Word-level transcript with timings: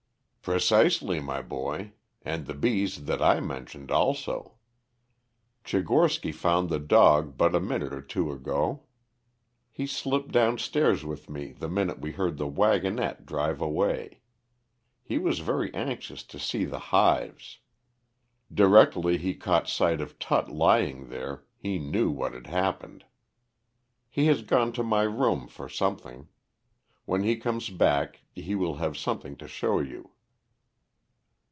"Precisely, 0.43 1.19
my 1.19 1.39
boy. 1.39 1.91
And 2.23 2.47
the 2.47 2.55
bees 2.55 3.05
that 3.05 3.21
I 3.21 3.39
mentioned 3.39 3.91
also. 3.91 4.55
Tchigorsky 5.63 6.33
found 6.33 6.67
the 6.67 6.79
dog 6.79 7.37
but 7.37 7.53
a 7.53 7.59
minute 7.59 7.93
or 7.93 8.01
two 8.01 8.31
ago. 8.31 8.85
He 9.71 9.85
slipped 9.85 10.31
downstairs 10.31 11.05
with 11.05 11.29
me 11.29 11.51
the 11.51 11.69
minute 11.69 11.99
we 11.99 12.13
heard 12.13 12.39
the 12.39 12.47
wagonette 12.47 13.23
drive 13.27 13.61
away. 13.61 14.21
He 15.03 15.19
was 15.19 15.39
very 15.41 15.71
anxious 15.75 16.23
to 16.23 16.39
see 16.39 16.65
the 16.65 16.79
hives. 16.89 17.59
Directly 18.51 19.19
he 19.19 19.35
caught 19.35 19.69
sight 19.69 20.01
of 20.01 20.17
Tut 20.17 20.49
lying 20.49 21.09
there 21.09 21.45
he 21.55 21.77
knew 21.77 22.09
what 22.09 22.33
had 22.33 22.47
happened. 22.47 23.05
He 24.09 24.25
has 24.25 24.41
gone 24.41 24.71
to 24.71 24.81
my 24.81 25.03
room 25.03 25.47
for 25.47 25.69
something. 25.69 26.29
When 27.05 27.21
he 27.21 27.35
comes 27.35 27.69
back 27.69 28.21
he 28.33 28.55
will 28.55 28.77
have 28.77 28.97
something 28.97 29.37
to 29.37 29.47
show 29.47 29.79
you." 29.79 30.13